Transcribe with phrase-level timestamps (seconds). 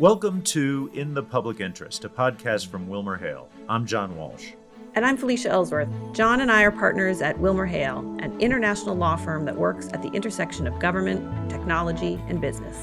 [0.00, 3.50] Welcome to In the Public Interest, a podcast from Wilmer Hale.
[3.68, 4.52] I'm John Walsh.
[4.94, 5.90] And I'm Felicia Ellsworth.
[6.14, 10.00] John and I are partners at Wilmer Hale, an international law firm that works at
[10.00, 12.82] the intersection of government, technology, and business.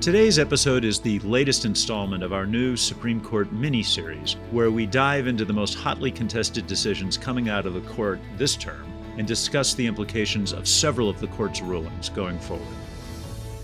[0.00, 4.86] Today's episode is the latest installment of our new Supreme Court mini series, where we
[4.86, 8.86] dive into the most hotly contested decisions coming out of the court this term
[9.16, 12.64] and discuss the implications of several of the court's rulings going forward.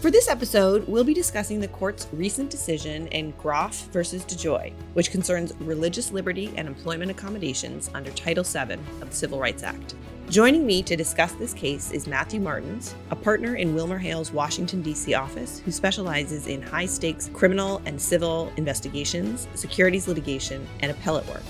[0.05, 5.11] For this episode, we'll be discussing the court's recent decision in Groff versus DeJoy, which
[5.11, 9.95] concerns religious liberty and employment accommodations under Title VII of the Civil Rights Act.
[10.29, 14.83] Joining me to discuss this case is Matthew Martens, a partner in Wilmer Hale's Washington,
[14.83, 15.15] D.C.
[15.15, 21.45] office who specializes in high stakes criminal and civil investigations, securities litigation, and appellate work.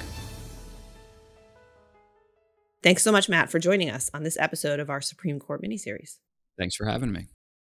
[2.84, 6.18] Thanks so much, Matt, for joining us on this episode of our Supreme Court miniseries.
[6.56, 7.26] Thanks for having me.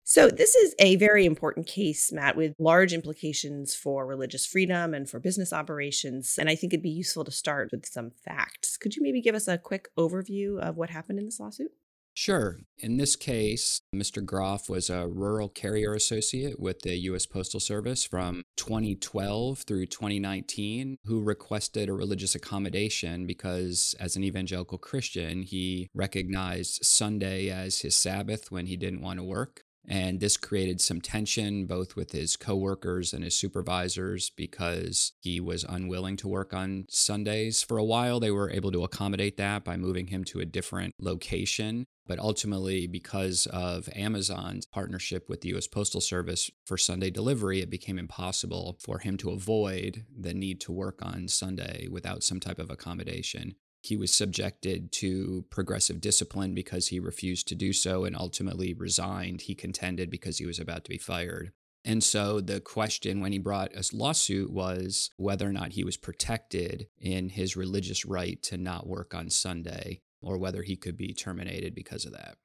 [0.04, 5.08] So, this is a very important case, Matt, with large implications for religious freedom and
[5.08, 6.38] for business operations.
[6.38, 8.76] And I think it'd be useful to start with some facts.
[8.76, 11.70] Could you maybe give us a quick overview of what happened in this lawsuit?
[12.14, 12.58] Sure.
[12.78, 14.22] In this case, Mr.
[14.22, 17.24] Groff was a rural carrier associate with the U.S.
[17.24, 24.76] Postal Service from 2012 through 2019 who requested a religious accommodation because, as an evangelical
[24.76, 29.62] Christian, he recognized Sunday as his Sabbath when he didn't want to work.
[29.88, 35.64] And this created some tension both with his coworkers and his supervisors because he was
[35.64, 37.62] unwilling to work on Sundays.
[37.62, 40.94] For a while, they were able to accommodate that by moving him to a different
[41.00, 41.86] location.
[42.06, 47.70] But ultimately, because of Amazon's partnership with the US Postal Service for Sunday delivery, it
[47.70, 52.58] became impossible for him to avoid the need to work on Sunday without some type
[52.58, 53.54] of accommodation.
[53.82, 59.42] He was subjected to progressive discipline because he refused to do so and ultimately resigned,
[59.42, 61.52] he contended, because he was about to be fired.
[61.84, 65.96] And so the question when he brought a lawsuit was whether or not he was
[65.96, 71.12] protected in his religious right to not work on Sunday or whether he could be
[71.12, 72.36] terminated because of that.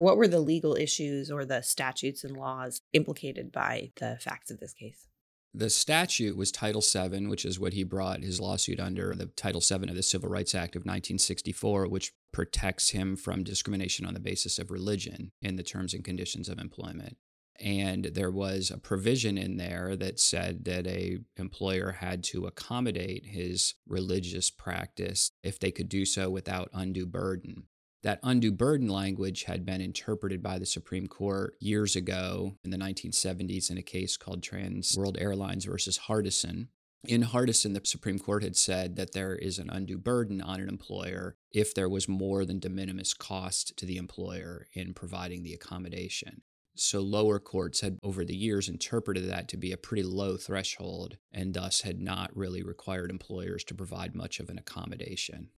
[0.00, 4.58] What were the legal issues or the statutes and laws implicated by the facts of
[4.58, 5.06] this case?
[5.52, 9.60] The statute was Title VII, which is what he brought his lawsuit under, the Title
[9.60, 14.20] VII of the Civil Rights Act of 1964, which protects him from discrimination on the
[14.20, 17.16] basis of religion in the terms and conditions of employment.
[17.58, 23.26] And there was a provision in there that said that a employer had to accommodate
[23.26, 27.64] his religious practice if they could do so without undue burden
[28.02, 32.78] that undue burden language had been interpreted by the Supreme Court years ago in the
[32.78, 36.68] 1970s in a case called Trans World Airlines versus Hardison.
[37.04, 40.68] In Hardison, the Supreme Court had said that there is an undue burden on an
[40.68, 45.54] employer if there was more than de minimis cost to the employer in providing the
[45.54, 46.42] accommodation.
[46.76, 51.16] So, lower courts had over the years interpreted that to be a pretty low threshold
[51.32, 55.48] and thus had not really required employers to provide much of an accommodation.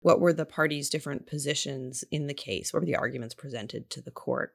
[0.00, 2.72] What were the parties' different positions in the case?
[2.72, 4.54] What were the arguments presented to the court?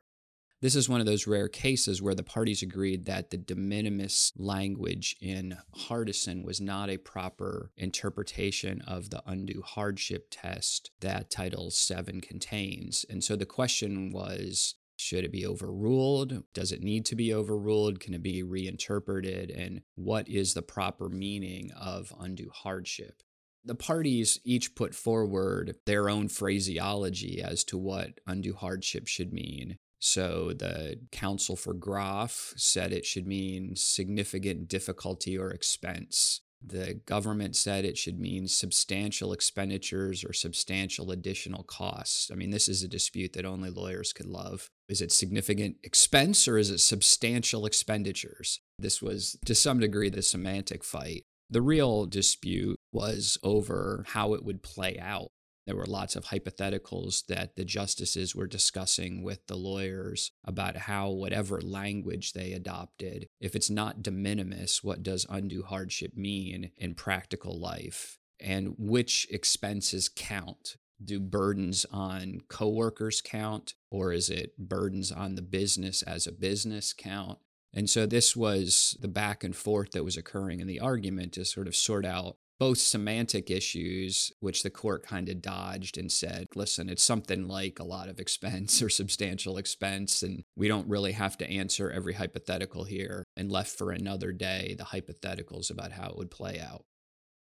[0.62, 4.32] This is one of those rare cases where the parties agreed that the de minimis
[4.38, 11.72] language in Hardison was not a proper interpretation of the undue hardship test that Title
[11.72, 13.08] VII contains.
[13.10, 16.44] And so the question was should it be overruled?
[16.54, 18.00] Does it need to be overruled?
[18.00, 19.50] Can it be reinterpreted?
[19.50, 23.24] And what is the proper meaning of undue hardship?
[23.64, 29.78] The parties each put forward their own phraseology as to what undue hardship should mean.
[30.00, 36.42] So the counsel for Groff said it should mean significant difficulty or expense.
[36.64, 42.30] The government said it should mean substantial expenditures or substantial additional costs.
[42.32, 44.70] I mean, this is a dispute that only lawyers could love.
[44.88, 48.60] Is it significant expense or is it substantial expenditures?
[48.78, 51.26] This was, to some degree, the semantic fight.
[51.52, 55.32] The real dispute was over how it would play out.
[55.68, 61.10] There were lots of hypotheticals that the justices were discussing with the lawyers about how,
[61.10, 66.96] whatever language they adopted, if it's not de minimis, what does undue hardship mean in
[66.96, 68.18] practical life?
[68.40, 70.78] And which expenses count?
[71.04, 76.94] Do burdens on coworkers count, or is it burdens on the business as a business
[76.94, 77.40] count?
[77.74, 81.46] And so this was the back and forth that was occurring in the argument to
[81.46, 86.46] sort of sort out both semantic issues, which the court kind of dodged and said,
[86.54, 91.14] listen, it's something like a lot of expense or substantial expense, and we don't really
[91.14, 96.10] have to answer every hypothetical here, and left for another day the hypotheticals about how
[96.10, 96.84] it would play out.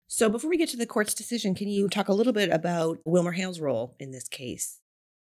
[0.08, 3.00] So, before we get to the court's decision, can you talk a little bit about
[3.04, 4.80] Wilmer Hale's role in this case?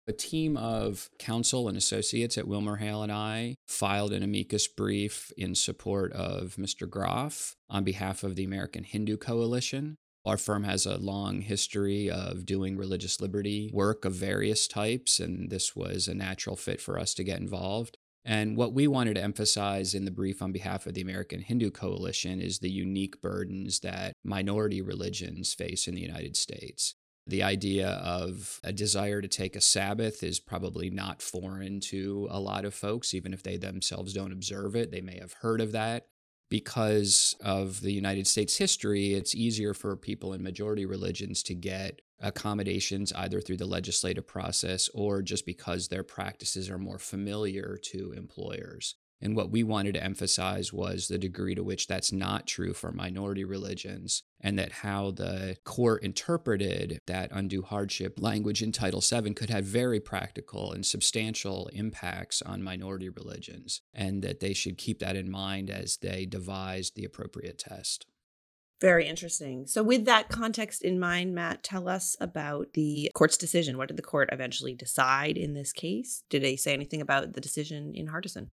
[0.09, 5.33] A team of counsel and associates at Wilmer Hale and I filed an amicus brief
[5.36, 6.89] in support of Mr.
[6.89, 9.98] Groff on behalf of the American Hindu Coalition.
[10.25, 15.50] Our firm has a long history of doing religious liberty work of various types, and
[15.50, 17.98] this was a natural fit for us to get involved.
[18.24, 21.71] And what we wanted to emphasize in the brief on behalf of the American Hindu
[21.71, 26.95] Coalition is the unique burdens that minority religions face in the United States.
[27.27, 32.39] The idea of a desire to take a Sabbath is probably not foreign to a
[32.39, 34.91] lot of folks, even if they themselves don't observe it.
[34.91, 36.07] They may have heard of that.
[36.50, 42.01] Because of the United States history, it's easier for people in majority religions to get
[42.21, 48.13] accommodations either through the legislative process or just because their practices are more familiar to
[48.13, 48.95] employers.
[49.19, 52.92] And what we wanted to emphasize was the degree to which that's not true for
[52.92, 59.34] minority religions, and that how the court interpreted that undue hardship language in Title VII
[59.34, 65.00] could have very practical and substantial impacts on minority religions, and that they should keep
[65.00, 68.06] that in mind as they devised the appropriate test.
[68.80, 69.66] Very interesting.
[69.66, 73.75] So, with that context in mind, Matt, tell us about the court's decision.
[73.75, 76.24] What did the court eventually decide in this case?
[76.30, 78.50] Did they say anything about the decision in Hardison?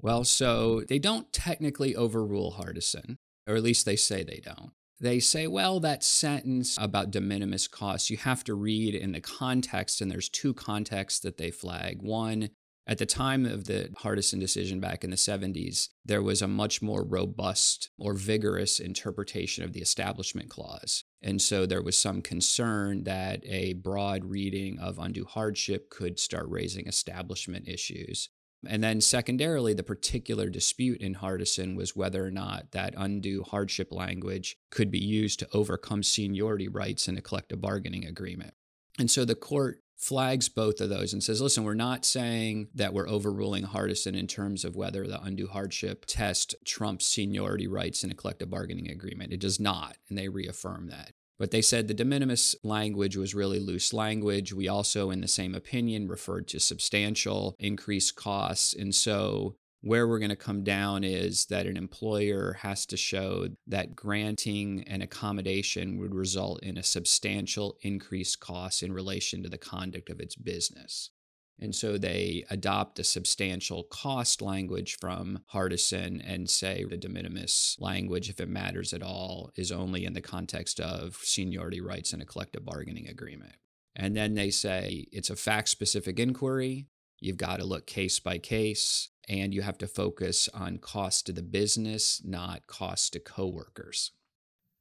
[0.00, 4.72] Well, so they don't technically overrule Hardison, or at least they say they don't.
[5.00, 9.20] They say, well, that sentence about de minimis costs, you have to read in the
[9.20, 12.02] context, and there's two contexts that they flag.
[12.02, 12.50] One
[12.88, 16.80] at the time of the Hardison decision back in the 70s, there was a much
[16.80, 21.04] more robust or vigorous interpretation of the Establishment Clause.
[21.20, 26.46] And so there was some concern that a broad reading of undue hardship could start
[26.48, 28.30] raising establishment issues.
[28.66, 33.92] And then, secondarily, the particular dispute in Hardison was whether or not that undue hardship
[33.92, 38.54] language could be used to overcome seniority rights in a collective bargaining agreement.
[38.98, 42.94] And so the court flags both of those and says, listen, we're not saying that
[42.94, 48.10] we're overruling Hardison in terms of whether the undue hardship test trumps seniority rights in
[48.10, 49.32] a collective bargaining agreement.
[49.32, 49.96] It does not.
[50.08, 51.12] And they reaffirm that.
[51.38, 54.52] But they said the de minimis language was really loose language.
[54.52, 58.74] We also, in the same opinion, referred to substantial increased costs.
[58.74, 63.48] And so where we're going to come down is that an employer has to show
[63.68, 69.58] that granting an accommodation would result in a substantial increased cost in relation to the
[69.58, 71.10] conduct of its business.
[71.60, 77.76] And so they adopt a substantial cost language from Hardison and say the de minimis
[77.80, 82.20] language, if it matters at all, is only in the context of seniority rights in
[82.20, 83.54] a collective bargaining agreement.
[83.96, 86.86] And then they say it's a fact specific inquiry.
[87.18, 91.32] You've got to look case by case and you have to focus on cost to
[91.32, 94.12] the business, not cost to coworkers.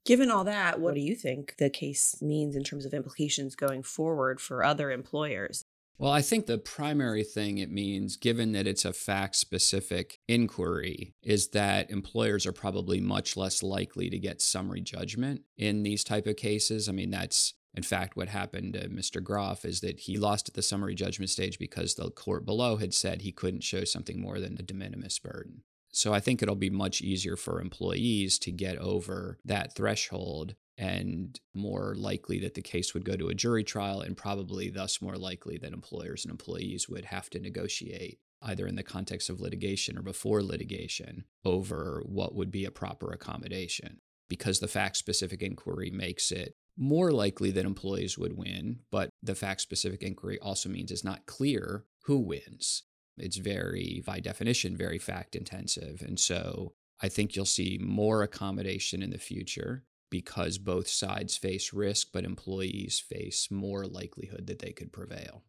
[0.05, 3.83] Given all that, what do you think the case means in terms of implications going
[3.83, 5.65] forward for other employers?
[5.99, 11.15] Well, I think the primary thing it means, given that it's a fact specific inquiry,
[11.23, 16.27] is that employers are probably much less likely to get summary judgment in these type
[16.27, 16.87] of cases.
[16.87, 19.23] I mean, that's in fact, what happened to Mr.
[19.23, 22.91] Groff is that he lost at the summary judgment stage because the court below had
[22.91, 25.61] said he couldn't show something more than a de minimis burden.
[25.91, 31.39] So I think it'll be much easier for employees to get over that threshold and
[31.53, 35.15] more likely that the case would go to a jury trial and probably thus more
[35.15, 39.97] likely that employers and employees would have to negotiate either in the context of litigation
[39.97, 43.99] or before litigation over what would be a proper accommodation
[44.29, 49.33] because the fact specific inquiry makes it more likely that employees would win, but the
[49.33, 52.83] fact specific inquiry also means it's not clear who wins.
[53.17, 56.03] It's very, by definition, very fact intensive.
[56.05, 61.73] And so I think you'll see more accommodation in the future because both sides face
[61.73, 65.43] risk, but employees face more likelihood that they could prevail.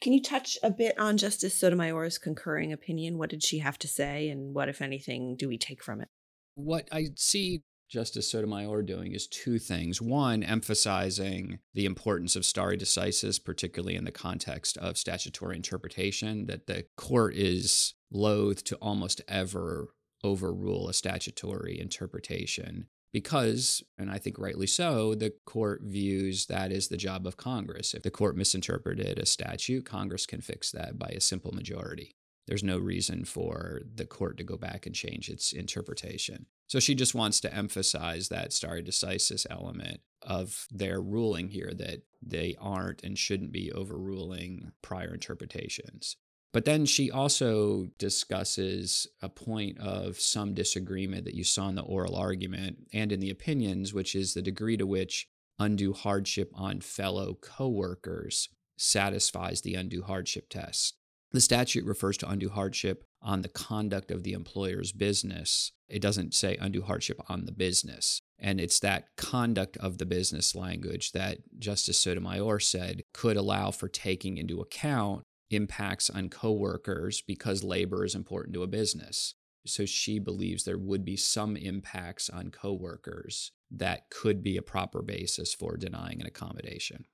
[0.00, 3.18] Can you touch a bit on Justice Sotomayor's concurring opinion?
[3.18, 6.08] What did she have to say, and what, if anything, do we take from it?
[6.54, 10.00] What I see Justice Sotomayor doing is two things.
[10.00, 16.66] One, emphasizing the importance of stare decisis, particularly in the context of statutory interpretation, that
[16.66, 19.88] the court is loath to almost ever
[20.22, 26.88] overrule a statutory interpretation because, and I think rightly so, the court views that as
[26.88, 27.94] the job of Congress.
[27.94, 32.14] If the court misinterpreted a statute, Congress can fix that by a simple majority
[32.48, 36.46] there's no reason for the court to go back and change its interpretation.
[36.66, 42.04] So she just wants to emphasize that stare decisis element of their ruling here that
[42.22, 46.16] they aren't and shouldn't be overruling prior interpretations.
[46.52, 51.82] But then she also discusses a point of some disagreement that you saw in the
[51.82, 55.28] oral argument and in the opinions, which is the degree to which
[55.58, 60.94] undue hardship on fellow coworkers satisfies the undue hardship test.
[61.32, 65.72] The statute refers to undue hardship on the conduct of the employer's business.
[65.88, 68.20] It doesn't say undue hardship on the business.
[68.38, 73.88] And it's that conduct of the business language that Justice Sotomayor said could allow for
[73.88, 79.34] taking into account impacts on coworkers because labor is important to a business.
[79.66, 85.02] So she believes there would be some impacts on coworkers that could be a proper
[85.02, 87.04] basis for denying an accommodation.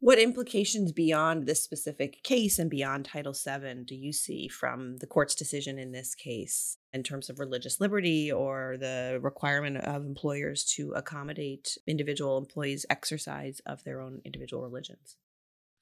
[0.00, 5.06] What implications beyond this specific case and beyond Title VII do you see from the
[5.06, 10.64] court's decision in this case in terms of religious liberty or the requirement of employers
[10.76, 15.16] to accommodate individual employees' exercise of their own individual religions?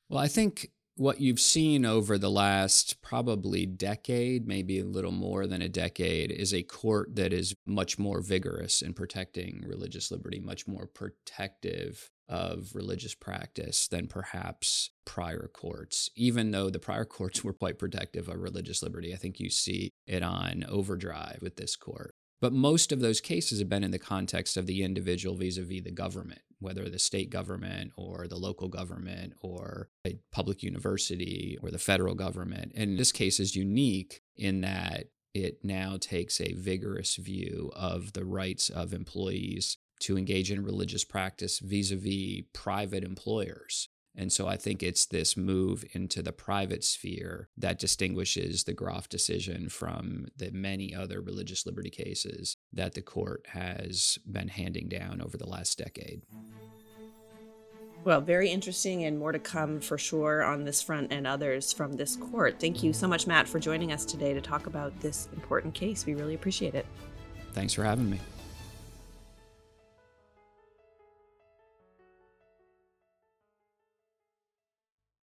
[0.08, 5.46] Well, I think what you've seen over the last probably decade, maybe a little more
[5.46, 10.38] than a decade, is a court that is much more vigorous in protecting religious liberty,
[10.38, 16.10] much more protective of religious practice than perhaps prior courts.
[16.16, 19.90] Even though the prior courts were quite protective of religious liberty, I think you see
[20.06, 22.14] it on overdrive with this court.
[22.40, 25.62] But most of those cases have been in the context of the individual vis a
[25.62, 31.58] vis the government, whether the state government or the local government or a public university
[31.62, 32.72] or the federal government.
[32.74, 35.04] And this case is unique in that
[35.34, 41.04] it now takes a vigorous view of the rights of employees to engage in religious
[41.04, 43.88] practice vis a vis private employers.
[44.16, 49.08] And so I think it's this move into the private sphere that distinguishes the Groff
[49.08, 55.20] decision from the many other religious liberty cases that the court has been handing down
[55.20, 56.22] over the last decade.
[58.04, 61.94] Well, very interesting and more to come for sure on this front and others from
[61.94, 62.60] this court.
[62.60, 66.04] Thank you so much, Matt, for joining us today to talk about this important case.
[66.04, 66.86] We really appreciate it.
[67.52, 68.20] Thanks for having me.